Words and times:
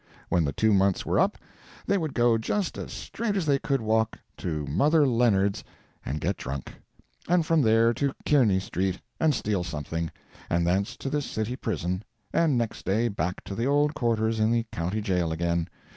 When 0.29 0.45
the 0.45 0.51
two 0.51 0.73
months 0.73 1.05
were 1.05 1.19
up, 1.19 1.37
they 1.85 1.99
would 1.99 2.15
go 2.15 2.35
just 2.39 2.75
as 2.79 2.91
straight 2.91 3.35
as 3.35 3.45
they 3.45 3.59
could 3.59 3.81
walk 3.81 4.17
to 4.37 4.65
Mother 4.65 5.05
Leonard's 5.05 5.63
and 6.03 6.19
get 6.19 6.37
drunk; 6.37 6.73
and 7.29 7.45
from 7.45 7.61
there 7.61 7.93
to 7.93 8.11
Kearney 8.25 8.59
street 8.59 8.99
and 9.19 9.31
steal 9.35 9.63
something; 9.63 10.09
and 10.49 10.65
thence 10.65 10.97
to 10.97 11.09
this 11.11 11.27
city 11.27 11.55
prison, 11.55 12.03
and 12.33 12.57
next 12.57 12.83
day 12.83 13.09
back 13.09 13.43
to 13.43 13.53
the 13.53 13.67
old 13.67 13.93
quarters 13.93 14.39
in 14.39 14.49
the 14.49 14.65
county 14.71 15.01
jail 15.01 15.31
again. 15.31 15.67